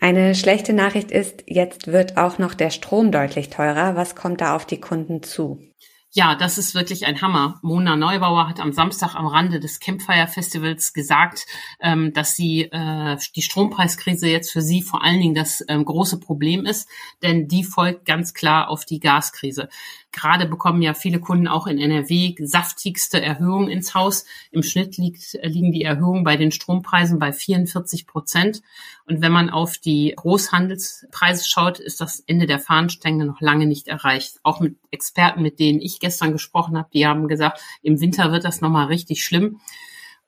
Eine 0.00 0.34
schlechte 0.34 0.72
Nachricht 0.72 1.12
ist, 1.12 1.44
jetzt 1.46 1.86
wird 1.86 2.16
auch 2.16 2.38
noch 2.38 2.54
der 2.54 2.70
Strom 2.70 3.12
deutlich 3.12 3.50
teurer. 3.50 3.94
Was 3.94 4.16
kommt 4.16 4.40
da 4.40 4.56
auf 4.56 4.66
die 4.66 4.80
Kunden 4.80 5.22
zu? 5.22 5.69
Ja, 6.12 6.34
das 6.34 6.58
ist 6.58 6.74
wirklich 6.74 7.06
ein 7.06 7.22
Hammer. 7.22 7.60
Mona 7.62 7.94
Neubauer 7.94 8.48
hat 8.48 8.58
am 8.58 8.72
Samstag 8.72 9.14
am 9.14 9.28
Rande 9.28 9.60
des 9.60 9.78
Campfire 9.78 10.26
Festivals 10.26 10.92
gesagt, 10.92 11.46
ähm, 11.78 12.12
dass 12.12 12.34
sie 12.34 12.62
äh, 12.62 13.16
die 13.36 13.42
Strompreiskrise 13.42 14.28
jetzt 14.28 14.50
für 14.50 14.60
sie 14.60 14.82
vor 14.82 15.04
allen 15.04 15.20
Dingen 15.20 15.36
das 15.36 15.64
ähm, 15.68 15.84
große 15.84 16.18
Problem 16.18 16.66
ist, 16.66 16.88
denn 17.22 17.46
die 17.46 17.62
folgt 17.62 18.06
ganz 18.06 18.34
klar 18.34 18.70
auf 18.70 18.84
die 18.84 18.98
Gaskrise. 18.98 19.68
Gerade 20.12 20.46
bekommen 20.46 20.82
ja 20.82 20.92
viele 20.92 21.20
Kunden 21.20 21.46
auch 21.46 21.66
in 21.68 21.78
NRW 21.78 22.34
saftigste 22.40 23.22
Erhöhungen 23.22 23.68
ins 23.68 23.94
Haus. 23.94 24.24
Im 24.50 24.62
Schnitt 24.62 24.96
liegt, 24.96 25.38
liegen 25.42 25.70
die 25.70 25.82
Erhöhungen 25.82 26.24
bei 26.24 26.36
den 26.36 26.50
Strompreisen 26.50 27.18
bei 27.18 27.32
44 27.32 28.06
Prozent. 28.06 28.62
Und 29.06 29.20
wenn 29.20 29.30
man 29.30 29.50
auf 29.50 29.78
die 29.78 30.12
Großhandelspreise 30.16 31.48
schaut, 31.48 31.78
ist 31.78 32.00
das 32.00 32.20
Ende 32.26 32.46
der 32.46 32.58
Fahnenstange 32.58 33.24
noch 33.24 33.40
lange 33.40 33.66
nicht 33.66 33.86
erreicht. 33.86 34.40
Auch 34.42 34.60
mit 34.60 34.76
Experten, 34.90 35.42
mit 35.42 35.60
denen 35.60 35.80
ich 35.80 36.00
gestern 36.00 36.32
gesprochen 36.32 36.76
habe, 36.76 36.88
die 36.92 37.06
haben 37.06 37.28
gesagt, 37.28 37.60
im 37.82 38.00
Winter 38.00 38.32
wird 38.32 38.44
das 38.44 38.60
nochmal 38.60 38.86
richtig 38.86 39.24
schlimm. 39.24 39.60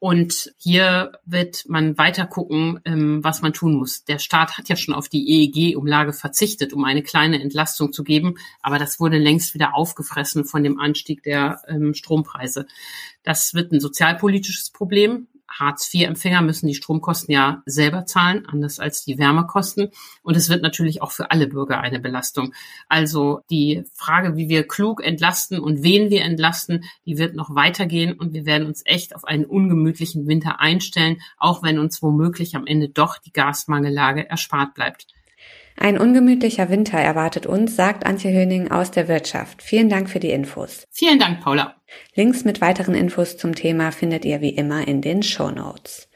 Und 0.02 0.52
hier 0.58 1.12
wird 1.26 1.64
man 1.68 1.96
weiter 1.96 2.26
gucken, 2.26 2.80
ähm, 2.84 3.22
was 3.22 3.40
man 3.40 3.52
tun 3.52 3.74
muss. 3.74 4.02
Der 4.02 4.18
Staat 4.18 4.58
hat 4.58 4.68
ja 4.68 4.74
schon 4.74 4.94
auf 4.94 5.08
die 5.08 5.30
EEG-Umlage 5.30 6.12
verzichtet, 6.12 6.72
um 6.72 6.84
eine 6.84 7.04
kleine 7.04 7.40
Entlastung 7.40 7.92
zu 7.92 8.02
geben, 8.02 8.34
aber 8.62 8.80
das 8.80 8.98
wurde 8.98 9.18
längst 9.18 9.54
wieder 9.54 9.76
aufgefressen 9.76 10.44
von 10.44 10.64
dem 10.64 10.80
Anstieg 10.80 11.22
der 11.22 11.62
ähm, 11.68 11.94
Strompreise. 11.94 12.66
Das 13.22 13.54
wird 13.54 13.70
ein 13.70 13.78
sozialpolitisches 13.78 14.70
Problem. 14.70 15.28
Hartz-IV-Empfänger 15.58 16.42
müssen 16.42 16.66
die 16.66 16.74
Stromkosten 16.74 17.32
ja 17.32 17.62
selber 17.66 18.06
zahlen, 18.06 18.46
anders 18.46 18.78
als 18.78 19.04
die 19.04 19.18
Wärmekosten. 19.18 19.90
Und 20.22 20.36
es 20.36 20.48
wird 20.48 20.62
natürlich 20.62 21.02
auch 21.02 21.12
für 21.12 21.30
alle 21.30 21.46
Bürger 21.46 21.80
eine 21.80 22.00
Belastung. 22.00 22.52
Also 22.88 23.40
die 23.50 23.84
Frage, 23.94 24.36
wie 24.36 24.48
wir 24.48 24.66
klug 24.66 25.04
entlasten 25.04 25.58
und 25.58 25.82
wen 25.82 26.10
wir 26.10 26.22
entlasten, 26.22 26.84
die 27.06 27.18
wird 27.18 27.34
noch 27.34 27.54
weitergehen 27.54 28.18
und 28.18 28.32
wir 28.32 28.46
werden 28.46 28.66
uns 28.66 28.82
echt 28.84 29.14
auf 29.14 29.24
einen 29.24 29.44
ungemütlichen 29.44 30.26
Winter 30.26 30.60
einstellen, 30.60 31.20
auch 31.38 31.62
wenn 31.62 31.78
uns 31.78 32.02
womöglich 32.02 32.56
am 32.56 32.66
Ende 32.66 32.88
doch 32.88 33.18
die 33.18 33.32
Gasmangellage 33.32 34.28
erspart 34.28 34.74
bleibt. 34.74 35.06
Ein 35.76 35.98
ungemütlicher 35.98 36.68
Winter 36.70 36.98
erwartet 36.98 37.46
uns, 37.46 37.76
sagt 37.76 38.06
Antje 38.06 38.32
Höning 38.32 38.70
aus 38.70 38.90
der 38.90 39.08
Wirtschaft. 39.08 39.62
Vielen 39.62 39.88
Dank 39.88 40.10
für 40.10 40.20
die 40.20 40.30
Infos. 40.30 40.86
Vielen 40.90 41.18
Dank, 41.18 41.40
Paula. 41.40 41.76
Links 42.14 42.44
mit 42.44 42.60
weiteren 42.60 42.94
Infos 42.94 43.36
zum 43.36 43.54
Thema 43.54 43.90
findet 43.90 44.24
ihr 44.24 44.40
wie 44.40 44.50
immer 44.50 44.86
in 44.86 45.00
den 45.00 45.22
Show 45.22 45.50
Notes. 45.50 46.08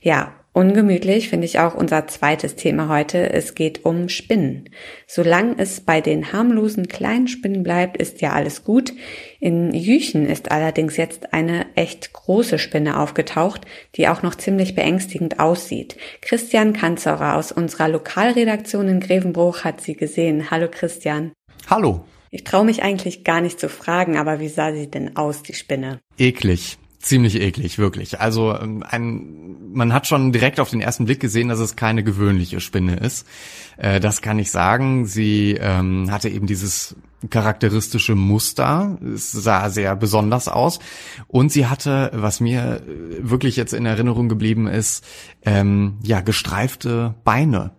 Ja, 0.00 0.34
Ungemütlich 0.56 1.28
finde 1.28 1.44
ich 1.44 1.58
auch 1.58 1.74
unser 1.74 2.06
zweites 2.06 2.56
Thema 2.56 2.88
heute. 2.88 3.30
Es 3.30 3.54
geht 3.54 3.84
um 3.84 4.08
Spinnen. 4.08 4.70
Solange 5.06 5.56
es 5.58 5.82
bei 5.82 6.00
den 6.00 6.32
harmlosen 6.32 6.88
kleinen 6.88 7.28
Spinnen 7.28 7.62
bleibt, 7.62 7.98
ist 7.98 8.22
ja 8.22 8.32
alles 8.32 8.64
gut. 8.64 8.94
In 9.38 9.74
Jüchen 9.74 10.24
ist 10.24 10.50
allerdings 10.50 10.96
jetzt 10.96 11.34
eine 11.34 11.66
echt 11.74 12.14
große 12.14 12.58
Spinne 12.58 12.98
aufgetaucht, 12.98 13.66
die 13.96 14.08
auch 14.08 14.22
noch 14.22 14.34
ziemlich 14.34 14.74
beängstigend 14.74 15.40
aussieht. 15.40 15.98
Christian 16.22 16.72
Kanzorer 16.72 17.36
aus 17.36 17.52
unserer 17.52 17.88
Lokalredaktion 17.88 18.88
in 18.88 19.00
Grevenbruch 19.00 19.62
hat 19.62 19.82
sie 19.82 19.94
gesehen. 19.94 20.50
Hallo 20.50 20.68
Christian. 20.70 21.32
Hallo. 21.68 22.06
Ich 22.30 22.44
traue 22.44 22.64
mich 22.64 22.82
eigentlich 22.82 23.24
gar 23.24 23.42
nicht 23.42 23.60
zu 23.60 23.68
fragen, 23.68 24.16
aber 24.16 24.40
wie 24.40 24.48
sah 24.48 24.72
sie 24.72 24.90
denn 24.90 25.18
aus, 25.18 25.42
die 25.42 25.52
Spinne? 25.52 26.00
Eklig. 26.16 26.78
Ziemlich 27.06 27.40
eklig, 27.40 27.78
wirklich. 27.78 28.18
Also 28.18 28.58
ähm, 28.58 28.82
ein, 28.82 29.72
man 29.72 29.92
hat 29.92 30.08
schon 30.08 30.32
direkt 30.32 30.58
auf 30.58 30.70
den 30.70 30.80
ersten 30.80 31.04
Blick 31.04 31.20
gesehen, 31.20 31.46
dass 31.46 31.60
es 31.60 31.76
keine 31.76 32.02
gewöhnliche 32.02 32.58
Spinne 32.58 32.96
ist. 32.96 33.28
Äh, 33.76 34.00
das 34.00 34.22
kann 34.22 34.40
ich 34.40 34.50
sagen. 34.50 35.06
Sie 35.06 35.52
ähm, 35.52 36.10
hatte 36.10 36.28
eben 36.28 36.48
dieses 36.48 36.96
charakteristische 37.30 38.16
Muster. 38.16 38.98
Es 39.14 39.30
sah 39.30 39.70
sehr 39.70 39.94
besonders 39.94 40.48
aus. 40.48 40.80
Und 41.28 41.52
sie 41.52 41.68
hatte, 41.68 42.10
was 42.12 42.40
mir 42.40 42.82
wirklich 43.20 43.54
jetzt 43.54 43.72
in 43.72 43.86
Erinnerung 43.86 44.28
geblieben 44.28 44.66
ist, 44.66 45.04
ähm, 45.44 45.98
ja, 46.02 46.22
gestreifte 46.22 47.14
Beine. 47.22 47.70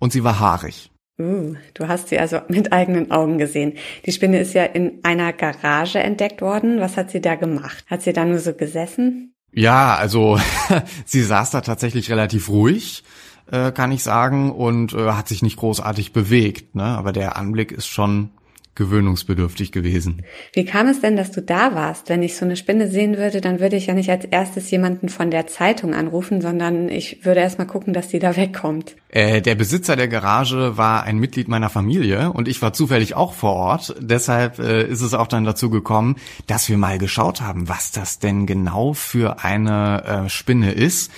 Und 0.00 0.12
sie 0.12 0.24
war 0.24 0.40
haarig. 0.40 0.90
Uh, 1.16 1.54
du 1.74 1.86
hast 1.86 2.08
sie 2.08 2.18
also 2.18 2.40
mit 2.48 2.72
eigenen 2.72 3.12
Augen 3.12 3.38
gesehen. 3.38 3.74
Die 4.04 4.10
Spinne 4.10 4.40
ist 4.40 4.52
ja 4.52 4.64
in 4.64 4.98
einer 5.04 5.32
Garage 5.32 6.00
entdeckt 6.00 6.42
worden. 6.42 6.80
Was 6.80 6.96
hat 6.96 7.10
sie 7.12 7.20
da 7.20 7.36
gemacht? 7.36 7.84
Hat 7.88 8.02
sie 8.02 8.12
da 8.12 8.24
nur 8.24 8.40
so 8.40 8.52
gesessen? 8.52 9.32
Ja, 9.52 9.94
also 9.94 10.40
sie 11.04 11.22
saß 11.22 11.52
da 11.52 11.60
tatsächlich 11.60 12.10
relativ 12.10 12.48
ruhig, 12.48 13.04
äh, 13.50 13.70
kann 13.70 13.92
ich 13.92 14.02
sagen, 14.02 14.50
und 14.50 14.92
äh, 14.92 15.12
hat 15.12 15.28
sich 15.28 15.42
nicht 15.42 15.56
großartig 15.56 16.12
bewegt. 16.12 16.74
Ne? 16.74 16.82
Aber 16.82 17.12
der 17.12 17.36
Anblick 17.36 17.70
ist 17.70 17.86
schon 17.86 18.30
gewöhnungsbedürftig 18.74 19.72
gewesen. 19.72 20.22
Wie 20.52 20.64
kam 20.64 20.88
es 20.88 21.00
denn, 21.00 21.16
dass 21.16 21.30
du 21.30 21.42
da 21.42 21.74
warst? 21.74 22.08
Wenn 22.08 22.22
ich 22.22 22.36
so 22.36 22.44
eine 22.44 22.56
Spinne 22.56 22.88
sehen 22.88 23.16
würde, 23.16 23.40
dann 23.40 23.60
würde 23.60 23.76
ich 23.76 23.86
ja 23.86 23.94
nicht 23.94 24.10
als 24.10 24.24
erstes 24.24 24.70
jemanden 24.70 25.08
von 25.08 25.30
der 25.30 25.46
Zeitung 25.46 25.94
anrufen, 25.94 26.40
sondern 26.40 26.88
ich 26.88 27.24
würde 27.24 27.40
erst 27.40 27.58
mal 27.58 27.66
gucken, 27.66 27.92
dass 27.92 28.08
die 28.08 28.18
da 28.18 28.36
wegkommt. 28.36 28.96
Äh, 29.08 29.40
der 29.42 29.54
Besitzer 29.54 29.96
der 29.96 30.08
Garage 30.08 30.76
war 30.76 31.04
ein 31.04 31.18
Mitglied 31.18 31.48
meiner 31.48 31.70
Familie 31.70 32.32
und 32.32 32.48
ich 32.48 32.60
war 32.62 32.72
zufällig 32.72 33.14
auch 33.14 33.32
vor 33.32 33.52
Ort. 33.54 33.94
Deshalb 34.00 34.58
äh, 34.58 34.84
ist 34.84 35.02
es 35.02 35.14
auch 35.14 35.28
dann 35.28 35.44
dazu 35.44 35.70
gekommen, 35.70 36.16
dass 36.46 36.68
wir 36.68 36.76
mal 36.76 36.98
geschaut 36.98 37.40
haben, 37.40 37.68
was 37.68 37.92
das 37.92 38.18
denn 38.18 38.46
genau 38.46 38.92
für 38.92 39.44
eine 39.44 40.24
äh, 40.26 40.28
Spinne 40.28 40.72
ist. 40.72 41.12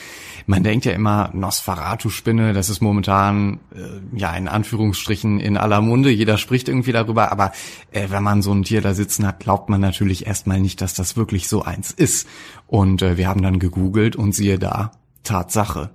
Man 0.49 0.63
denkt 0.63 0.85
ja 0.85 0.93
immer, 0.93 1.31
Nosferatu-Spinne, 1.33 2.53
das 2.53 2.69
ist 2.69 2.81
momentan 2.81 3.59
äh, 3.75 4.17
ja 4.17 4.33
in 4.37 4.47
Anführungsstrichen 4.47 5.41
in 5.41 5.57
aller 5.57 5.81
Munde, 5.81 6.11
jeder 6.11 6.39
spricht 6.39 6.69
irgendwie 6.69 6.93
darüber, 6.93 7.33
aber 7.33 7.46
äh, 7.93 8.09
wenn 8.11 8.23
man 8.23 8.43
so 8.43 8.53
ein 8.53 8.63
Tier 8.63 8.81
da 8.81 8.95
sitzen 8.95 9.27
hat, 9.27 9.41
glaubt 9.41 9.69
man 9.69 9.81
natürlich 9.81 10.27
erstmal 10.27 10.61
nicht, 10.61 10.81
dass 10.81 10.95
das 10.95 11.17
wirklich 11.17 11.49
so 11.49 11.63
eins 11.63 11.91
ist. 11.91 12.29
Und 12.67 13.03
äh, 13.03 13.17
wir 13.17 13.29
haben 13.29 13.43
dann 13.43 13.59
gegoogelt 13.59 14.17
und 14.17 14.33
siehe 14.33 14.59
da, 14.59 14.93
Tatsache. 15.23 15.91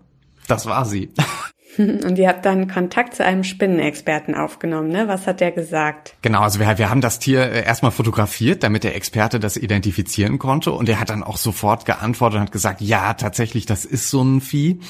Das 0.47 0.65
war 0.65 0.85
sie. 0.85 1.09
Und 1.77 2.17
ihr 2.17 2.27
habt 2.27 2.45
dann 2.45 2.67
Kontakt 2.67 3.15
zu 3.15 3.23
einem 3.23 3.43
Spinnenexperten 3.43 4.35
aufgenommen, 4.35 4.89
ne? 4.89 5.07
Was 5.07 5.25
hat 5.25 5.39
der 5.39 5.51
gesagt? 5.51 6.15
Genau, 6.21 6.41
also 6.41 6.59
wir, 6.59 6.77
wir 6.77 6.89
haben 6.89 6.99
das 6.99 7.19
Tier 7.19 7.43
äh, 7.43 7.63
erstmal 7.63 7.91
fotografiert, 7.91 8.63
damit 8.63 8.83
der 8.83 8.95
Experte 8.95 9.39
das 9.39 9.55
identifizieren 9.55 10.37
konnte. 10.37 10.73
Und 10.73 10.89
er 10.89 10.99
hat 10.99 11.09
dann 11.09 11.23
auch 11.23 11.37
sofort 11.37 11.85
geantwortet 11.85 12.37
und 12.37 12.45
hat 12.47 12.51
gesagt, 12.51 12.81
ja, 12.81 13.13
tatsächlich, 13.13 13.65
das 13.65 13.85
ist 13.85 14.09
so 14.09 14.21
ein 14.21 14.41
Vieh. 14.41 14.81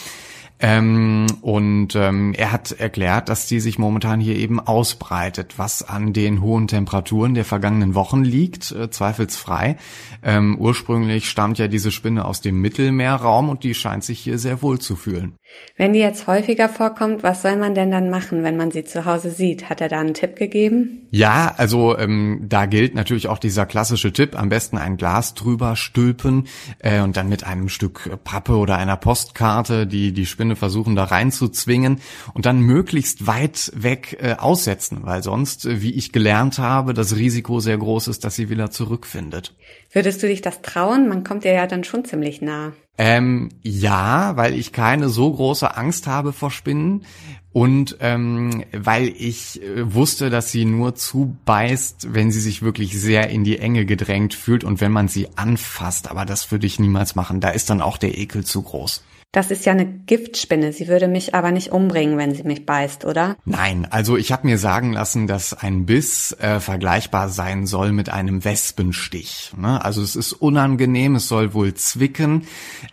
Ähm, 0.62 1.26
und 1.42 1.96
ähm, 1.96 2.34
er 2.38 2.52
hat 2.52 2.72
erklärt, 2.72 3.30
dass 3.30 3.48
die 3.48 3.60
sich 3.60 3.80
momentan 3.80 4.20
hier 4.20 4.36
eben 4.36 4.60
ausbreitet, 4.60 5.58
was 5.58 5.82
an 5.82 6.14
den 6.14 6.42
hohen 6.42 6.68
Temperaturen 6.68 7.34
der 7.34 7.46
vergangenen 7.46 7.96
Wochen 7.96 8.24
liegt, 8.24 8.72
äh, 8.72 8.92
zweifelsfrei. 8.92 9.78
Ähm, 10.22 10.58
ursprünglich 10.60 11.30
stammt 11.30 11.58
ja 11.58 11.68
diese 11.68 11.92
Spinne 11.92 12.26
aus 12.26 12.42
dem 12.42 12.62
Mittelmeerraum 12.62 13.50
und 13.50 13.64
die 13.64 13.74
scheint 13.74 14.04
sich 14.04 14.20
hier 14.20 14.38
sehr 14.38 14.62
wohl 14.62 14.80
zu 14.80 14.96
fühlen. 14.96 15.36
Wenn 15.78 15.94
die 15.94 16.00
jetzt 16.00 16.28
häufiger 16.28 16.70
vorkommt, 16.70 17.24
was 17.24 17.42
soll 17.42 17.56
man 17.56 17.74
denn 17.74 17.92
dann 17.92 18.10
machen, 18.10 18.44
wenn 18.44 18.58
man 18.58 18.72
sie 18.72 18.84
zu 18.84 19.06
Hause 19.06 19.32
sieht? 19.32 19.70
Hat 19.70 19.82
er 19.82 19.90
da 19.90 20.00
einen 20.00 20.14
Tipp 20.14 20.36
gegeben? 20.36 21.08
Ja, 21.12 21.54
also 21.58 21.98
ähm, 21.98 22.46
da 22.48 22.66
gilt 22.66 22.94
natürlich 22.94 23.28
auch 23.28 23.40
dieser 23.40 23.66
klassische 23.66 24.14
Tipp, 24.14 24.38
am 24.38 24.50
besten 24.50 24.78
ein 24.78 24.98
Glas 24.98 25.34
drüber 25.34 25.76
stülpen 25.76 26.48
äh, 26.80 27.02
und 27.02 27.18
dann 27.18 27.30
mit 27.30 27.46
einem 27.46 27.70
Stück 27.70 28.10
Pappe 28.24 28.58
oder 28.58 28.78
einer 28.78 28.98
Postkarte 28.98 29.88
die 29.88 30.12
die 30.12 30.26
Spinne 30.26 30.56
versuchen 30.56 30.96
da 30.96 31.06
reinzuzwingen 31.06 32.02
und 32.34 32.46
dann 32.46 32.60
möglichst 32.60 33.28
weit 33.28 33.72
weg 33.76 34.18
äh, 34.22 34.34
aussetzen, 34.34 35.00
weil 35.04 35.24
sonst, 35.24 35.66
äh, 35.66 35.82
wie 35.82 35.94
ich 35.94 36.12
gelernt 36.12 36.60
habe, 36.60 36.94
das 36.94 37.16
Risiko 37.16 37.60
sehr 37.60 37.78
groß 37.78 38.08
ist, 38.08 38.24
dass 38.24 38.36
sie 38.36 38.50
wieder 38.50 38.72
zurückfindet. 38.72 39.56
Würdest 39.92 40.24
du 40.24 40.28
dich 40.28 40.42
das 40.42 40.62
trauen? 40.62 41.08
Man 41.08 41.24
kommt 41.24 41.46
ihr 41.46 41.54
ja 41.54 41.68
dann 41.68 41.84
schon 41.84 42.06
ziemlich 42.06 42.42
nah. 42.42 42.74
Ähm, 43.04 43.50
ja, 43.64 44.38
weil 44.38 44.54
ich 44.54 44.74
keine 44.74 45.10
so 45.10 45.34
große 45.34 45.76
Angst 45.76 46.06
habe 46.06 46.34
vor 46.34 46.52
Spinnen 46.52 47.04
und 47.54 47.98
ähm, 48.00 48.64
weil 48.72 49.10
ich 49.10 49.62
äh, 49.62 49.94
wusste, 49.94 50.30
dass 50.30 50.52
sie 50.52 50.66
nur 50.66 50.96
zubeißt, 50.96 52.14
wenn 52.14 52.32
sie 52.32 52.40
sich 52.40 52.62
wirklich 52.62 53.00
sehr 53.00 53.30
in 53.30 53.44
die 53.44 53.60
Enge 53.60 53.86
gedrängt 53.86 54.34
fühlt 54.34 54.64
und 54.64 54.80
wenn 54.80 54.92
man 54.92 55.10
sie 55.10 55.28
anfasst. 55.36 56.10
Aber 56.10 56.26
das 56.26 56.52
würde 56.52 56.66
ich 56.66 56.80
niemals 56.80 57.16
machen. 57.16 57.42
Da 57.42 57.50
ist 57.50 57.70
dann 57.70 57.82
auch 57.82 57.98
der 57.98 58.18
Ekel 58.18 58.46
zu 58.46 58.62
groß. 58.62 59.04
Das 59.34 59.50
ist 59.50 59.66
ja 59.66 59.72
eine 59.72 59.86
Giftspinne. 59.86 60.74
Sie 60.74 60.90
würde 60.90 61.08
mich 61.08 61.34
aber 61.34 61.52
nicht 61.52 61.72
umbringen, 61.72 62.18
wenn 62.18 62.36
sie 62.36 62.44
mich 62.44 62.66
beißt, 62.66 63.06
oder? 63.06 63.38
Nein, 63.46 63.88
also 63.90 64.18
ich 64.18 64.34
habe 64.34 64.46
mir 64.46 64.58
sagen 64.58 64.92
lassen, 64.92 65.26
dass 65.26 65.54
ein 65.54 65.86
Biss 65.86 66.34
äh, 66.34 66.60
vergleichbar 66.60 67.30
sein 67.30 67.66
soll 67.66 67.94
mit 67.94 68.10
einem 68.10 68.44
Wespenstich. 68.44 69.54
Ne? 69.56 69.82
Also 69.86 70.02
es 70.02 70.18
ist 70.18 70.34
unangenehm, 70.34 71.16
es 71.16 71.30
soll 71.30 71.54
wohl 71.54 71.74
zwicken, 71.76 72.46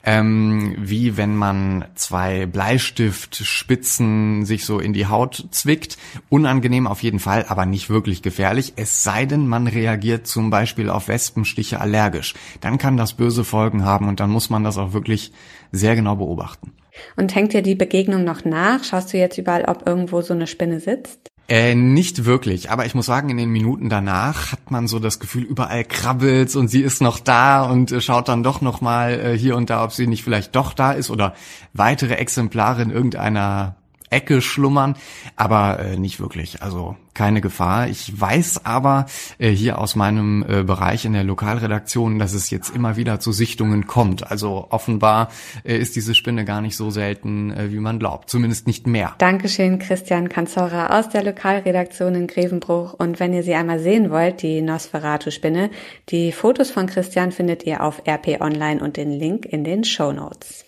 ähm, 0.04 0.76
wie 0.78 1.16
wenn 1.16 1.34
man 1.34 1.86
zwei 1.96 2.46
Bleistiftspitzen 2.46 4.46
sich 4.48 4.64
so 4.64 4.80
in 4.80 4.92
die 4.92 5.06
Haut 5.06 5.46
zwickt. 5.52 5.96
Unangenehm 6.28 6.88
auf 6.88 7.04
jeden 7.04 7.20
Fall, 7.20 7.44
aber 7.48 7.66
nicht 7.66 7.88
wirklich 7.88 8.22
gefährlich. 8.22 8.72
Es 8.74 9.04
sei 9.04 9.24
denn, 9.24 9.46
man 9.46 9.68
reagiert 9.68 10.26
zum 10.26 10.50
Beispiel 10.50 10.90
auf 10.90 11.06
Wespenstiche 11.06 11.80
allergisch. 11.80 12.34
Dann 12.60 12.78
kann 12.78 12.96
das 12.96 13.12
böse 13.12 13.44
Folgen 13.44 13.84
haben 13.84 14.08
und 14.08 14.18
dann 14.18 14.30
muss 14.30 14.50
man 14.50 14.64
das 14.64 14.76
auch 14.76 14.92
wirklich 14.92 15.32
sehr 15.70 15.94
genau 15.94 16.16
beobachten. 16.16 16.72
Und 17.16 17.34
hängt 17.34 17.52
dir 17.52 17.62
die 17.62 17.76
Begegnung 17.76 18.24
noch 18.24 18.44
nach? 18.44 18.82
Schaust 18.82 19.12
du 19.12 19.18
jetzt 19.18 19.38
überall, 19.38 19.66
ob 19.66 19.86
irgendwo 19.86 20.20
so 20.22 20.34
eine 20.34 20.48
Spinne 20.48 20.80
sitzt? 20.80 21.28
Äh, 21.50 21.74
nicht 21.74 22.26
wirklich, 22.26 22.70
aber 22.70 22.84
ich 22.84 22.94
muss 22.94 23.06
sagen, 23.06 23.30
in 23.30 23.38
den 23.38 23.48
Minuten 23.48 23.88
danach 23.88 24.52
hat 24.52 24.70
man 24.70 24.86
so 24.86 24.98
das 24.98 25.18
Gefühl, 25.18 25.44
überall 25.44 25.82
krabbelt's 25.82 26.54
und 26.56 26.68
sie 26.68 26.82
ist 26.82 27.00
noch 27.00 27.18
da 27.18 27.62
und 27.62 27.90
äh, 27.90 28.02
schaut 28.02 28.28
dann 28.28 28.42
doch 28.42 28.60
noch 28.60 28.82
mal 28.82 29.18
äh, 29.18 29.38
hier 29.38 29.56
und 29.56 29.70
da, 29.70 29.82
ob 29.82 29.92
sie 29.92 30.06
nicht 30.06 30.22
vielleicht 30.22 30.54
doch 30.54 30.74
da 30.74 30.92
ist 30.92 31.08
oder 31.08 31.32
weitere 31.72 32.16
Exemplare 32.16 32.82
in 32.82 32.90
irgendeiner 32.90 33.76
Ecke 34.10 34.40
schlummern, 34.40 34.96
aber 35.36 35.78
äh, 35.80 35.96
nicht 35.96 36.20
wirklich. 36.20 36.62
Also 36.62 36.96
keine 37.18 37.40
Gefahr. 37.40 37.88
Ich 37.88 38.18
weiß 38.18 38.64
aber 38.64 39.06
äh, 39.38 39.50
hier 39.50 39.78
aus 39.78 39.96
meinem 39.96 40.44
äh, 40.48 40.62
Bereich 40.62 41.04
in 41.04 41.14
der 41.14 41.24
Lokalredaktion, 41.24 42.20
dass 42.20 42.32
es 42.32 42.48
jetzt 42.50 42.74
immer 42.74 42.96
wieder 42.96 43.18
zu 43.18 43.32
Sichtungen 43.32 43.88
kommt. 43.88 44.30
Also 44.30 44.68
offenbar 44.70 45.28
äh, 45.64 45.76
ist 45.76 45.96
diese 45.96 46.14
Spinne 46.14 46.44
gar 46.44 46.60
nicht 46.60 46.76
so 46.76 46.90
selten, 46.90 47.50
äh, 47.50 47.72
wie 47.72 47.80
man 47.80 47.98
glaubt. 47.98 48.30
Zumindest 48.30 48.68
nicht 48.68 48.86
mehr. 48.86 49.16
Dankeschön, 49.18 49.80
Christian 49.80 50.28
Kanzora 50.28 50.96
aus 50.96 51.08
der 51.08 51.24
Lokalredaktion 51.24 52.14
in 52.14 52.28
Grevenbruch. 52.28 52.94
Und 52.94 53.18
wenn 53.18 53.32
ihr 53.32 53.42
sie 53.42 53.54
einmal 53.54 53.80
sehen 53.80 54.10
wollt, 54.10 54.42
die 54.42 54.62
Nosferatu-Spinne, 54.62 55.70
die 56.10 56.30
Fotos 56.30 56.70
von 56.70 56.86
Christian 56.86 57.32
findet 57.32 57.64
ihr 57.64 57.82
auf 57.82 58.02
RP 58.06 58.40
Online 58.40 58.80
und 58.80 58.96
den 58.96 59.10
Link 59.10 59.44
in 59.44 59.64
den 59.64 59.82
Show 59.82 60.12
Notes. 60.12 60.67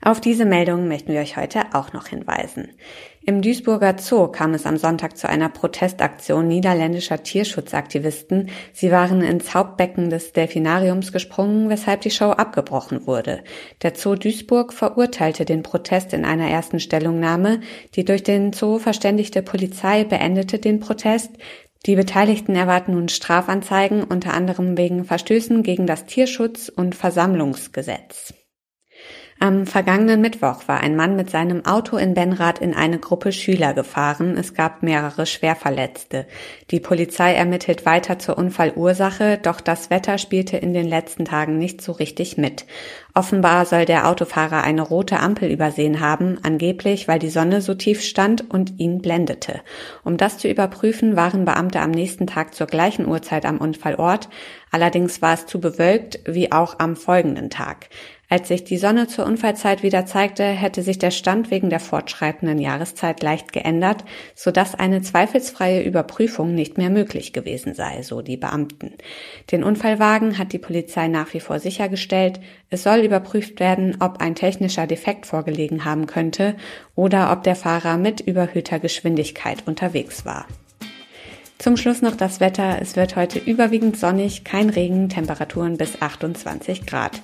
Auf 0.00 0.20
diese 0.20 0.44
Meldung 0.44 0.86
möchten 0.86 1.12
wir 1.12 1.20
euch 1.20 1.36
heute 1.36 1.62
auch 1.72 1.92
noch 1.92 2.06
hinweisen. 2.06 2.68
Im 3.20 3.42
Duisburger 3.42 3.96
Zoo 3.98 4.28
kam 4.28 4.54
es 4.54 4.64
am 4.64 4.76
Sonntag 4.76 5.18
zu 5.18 5.28
einer 5.28 5.48
Protestaktion 5.48 6.46
niederländischer 6.46 7.22
Tierschutzaktivisten. 7.22 8.48
Sie 8.72 8.92
waren 8.92 9.20
ins 9.22 9.54
Hauptbecken 9.54 10.08
des 10.08 10.32
Delfinariums 10.32 11.12
gesprungen, 11.12 11.68
weshalb 11.68 12.02
die 12.02 12.12
Show 12.12 12.30
abgebrochen 12.30 13.06
wurde. 13.06 13.42
Der 13.82 13.94
Zoo 13.94 14.14
Duisburg 14.14 14.72
verurteilte 14.72 15.44
den 15.44 15.64
Protest 15.64 16.12
in 16.12 16.24
einer 16.24 16.48
ersten 16.48 16.78
Stellungnahme. 16.78 17.60
Die 17.96 18.04
durch 18.04 18.22
den 18.22 18.52
Zoo 18.52 18.78
verständigte 18.78 19.42
Polizei 19.42 20.04
beendete 20.04 20.58
den 20.58 20.78
Protest. 20.78 21.32
Die 21.86 21.96
Beteiligten 21.96 22.54
erwarten 22.54 22.92
nun 22.92 23.08
Strafanzeigen, 23.08 24.04
unter 24.04 24.32
anderem 24.32 24.78
wegen 24.78 25.04
Verstößen 25.04 25.62
gegen 25.62 25.86
das 25.86 26.06
Tierschutz- 26.06 26.68
und 26.68 26.94
Versammlungsgesetz. 26.94 28.32
Am 29.40 29.66
vergangenen 29.66 30.20
Mittwoch 30.20 30.66
war 30.66 30.80
ein 30.80 30.96
Mann 30.96 31.14
mit 31.14 31.30
seinem 31.30 31.64
Auto 31.64 31.96
in 31.96 32.12
Benrath 32.12 32.58
in 32.58 32.74
eine 32.74 32.98
Gruppe 32.98 33.30
Schüler 33.30 33.72
gefahren. 33.72 34.36
Es 34.36 34.52
gab 34.52 34.82
mehrere 34.82 35.26
Schwerverletzte. 35.26 36.26
Die 36.72 36.80
Polizei 36.80 37.34
ermittelt 37.34 37.86
weiter 37.86 38.18
zur 38.18 38.36
Unfallursache, 38.36 39.38
doch 39.40 39.60
das 39.60 39.90
Wetter 39.90 40.18
spielte 40.18 40.56
in 40.56 40.74
den 40.74 40.88
letzten 40.88 41.24
Tagen 41.24 41.56
nicht 41.56 41.82
so 41.82 41.92
richtig 41.92 42.36
mit. 42.36 42.66
Offenbar 43.14 43.64
soll 43.64 43.84
der 43.84 44.08
Autofahrer 44.08 44.64
eine 44.64 44.82
rote 44.82 45.20
Ampel 45.20 45.52
übersehen 45.52 46.00
haben, 46.00 46.38
angeblich 46.42 47.06
weil 47.06 47.20
die 47.20 47.30
Sonne 47.30 47.60
so 47.60 47.74
tief 47.74 48.02
stand 48.02 48.50
und 48.50 48.80
ihn 48.80 49.00
blendete. 49.00 49.60
Um 50.02 50.16
das 50.16 50.38
zu 50.38 50.48
überprüfen, 50.48 51.14
waren 51.14 51.44
Beamte 51.44 51.78
am 51.78 51.92
nächsten 51.92 52.26
Tag 52.26 52.56
zur 52.56 52.66
gleichen 52.66 53.06
Uhrzeit 53.06 53.46
am 53.46 53.58
Unfallort. 53.58 54.28
Allerdings 54.72 55.22
war 55.22 55.34
es 55.34 55.46
zu 55.46 55.60
bewölkt 55.60 56.18
wie 56.26 56.50
auch 56.50 56.80
am 56.80 56.96
folgenden 56.96 57.50
Tag. 57.50 57.88
Als 58.30 58.48
sich 58.48 58.62
die 58.62 58.76
Sonne 58.76 59.06
zur 59.06 59.24
Unfallzeit 59.24 59.82
wieder 59.82 60.04
zeigte, 60.04 60.44
hätte 60.44 60.82
sich 60.82 60.98
der 60.98 61.10
Stand 61.10 61.50
wegen 61.50 61.70
der 61.70 61.80
fortschreitenden 61.80 62.58
Jahreszeit 62.58 63.22
leicht 63.22 63.54
geändert, 63.54 64.04
so 64.34 64.50
dass 64.50 64.74
eine 64.74 65.00
zweifelsfreie 65.00 65.82
Überprüfung 65.82 66.54
nicht 66.54 66.76
mehr 66.76 66.90
möglich 66.90 67.32
gewesen 67.32 67.72
sei, 67.72 68.02
so 68.02 68.20
die 68.20 68.36
Beamten. 68.36 68.92
Den 69.50 69.64
Unfallwagen 69.64 70.36
hat 70.36 70.52
die 70.52 70.58
Polizei 70.58 71.08
nach 71.08 71.32
wie 71.32 71.40
vor 71.40 71.58
sichergestellt. 71.58 72.38
Es 72.68 72.82
soll 72.82 72.98
überprüft 72.98 73.60
werden, 73.60 73.96
ob 74.00 74.20
ein 74.20 74.34
technischer 74.34 74.86
Defekt 74.86 75.24
vorgelegen 75.24 75.86
haben 75.86 76.06
könnte 76.06 76.54
oder 76.94 77.32
ob 77.32 77.44
der 77.44 77.56
Fahrer 77.56 77.96
mit 77.96 78.20
überhöhter 78.20 78.78
Geschwindigkeit 78.78 79.66
unterwegs 79.66 80.26
war. 80.26 80.44
Zum 81.56 81.76
Schluss 81.76 82.02
noch 82.02 82.14
das 82.14 82.40
Wetter. 82.40 82.78
Es 82.80 82.94
wird 82.94 83.16
heute 83.16 83.38
überwiegend 83.38 83.98
sonnig, 83.98 84.44
kein 84.44 84.68
Regen, 84.68 85.08
Temperaturen 85.08 85.78
bis 85.78 86.00
28 86.00 86.86
Grad. 86.86 87.20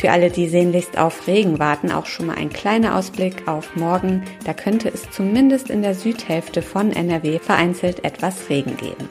Für 0.00 0.12
alle, 0.12 0.30
die 0.30 0.48
sehnlichst 0.48 0.96
auf 0.96 1.26
Regen 1.26 1.58
warten, 1.58 1.92
auch 1.92 2.06
schon 2.06 2.28
mal 2.28 2.36
ein 2.36 2.48
kleiner 2.48 2.96
Ausblick 2.96 3.46
auf 3.46 3.76
morgen. 3.76 4.22
Da 4.46 4.54
könnte 4.54 4.88
es 4.88 5.10
zumindest 5.10 5.68
in 5.68 5.82
der 5.82 5.94
Südhälfte 5.94 6.62
von 6.62 6.90
NRW 6.90 7.38
vereinzelt 7.38 8.02
etwas 8.02 8.48
Regen 8.48 8.78
geben. 8.78 9.10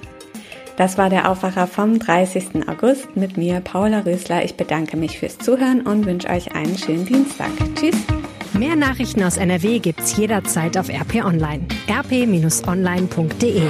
Das 0.78 0.98
war 0.98 1.12
der 1.12 1.30
Aufwacher 1.30 1.68
vom 1.68 2.00
30. 2.00 2.68
August 2.68 3.16
mit 3.16 3.38
mir, 3.38 3.60
Paula 3.60 4.00
Rösler. 4.00 4.44
Ich 4.44 4.56
bedanke 4.56 4.98
mich 4.98 5.20
fürs 5.20 5.38
Zuhören 5.38 5.82
und 5.82 6.08
wünsche 6.08 6.28
euch 6.28 6.56
einen 6.56 6.76
schönen 6.76 7.06
Dienstag. 7.06 7.52
Tschüss! 7.76 7.96
Mehr 8.54 8.76
Nachrichten 8.76 9.22
aus 9.22 9.38
NRW 9.38 9.78
gibt's 9.78 10.18
jederzeit 10.18 10.76
auf 10.76 10.90
RP 10.90 11.24
Online. 11.24 11.68
rp-online.de 11.88 13.62